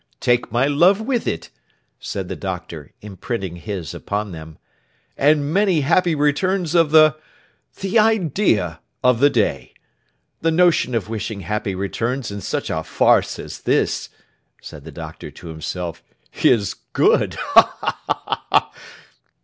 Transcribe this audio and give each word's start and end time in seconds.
Take 0.19 0.51
my 0.51 0.65
love 0.65 0.99
with 0.99 1.27
it,' 1.27 1.51
said 1.99 2.27
the 2.27 2.35
Doctor, 2.35 2.91
imprinting 3.01 3.57
his 3.57 3.93
upon 3.93 4.31
them; 4.31 4.57
'and 5.15 5.53
many 5.53 5.81
happy 5.81 6.15
returns 6.15 6.73
of 6.73 6.89
the—the 6.89 7.99
idea!—of 7.99 9.19
the 9.19 9.29
day. 9.29 9.75
The 10.39 10.49
notion 10.49 10.95
of 10.95 11.07
wishing 11.07 11.41
happy 11.41 11.75
returns 11.75 12.31
in 12.31 12.41
such 12.41 12.71
a 12.71 12.81
farce 12.81 13.37
as 13.37 13.59
this,' 13.61 14.09
said 14.59 14.85
the 14.85 14.91
Doctor 14.91 15.29
to 15.29 15.47
himself, 15.49 16.01
'is 16.43 16.73
good! 16.93 17.35
Ha! 17.35 17.75
ha! 17.79 18.01
ha! 18.49 18.71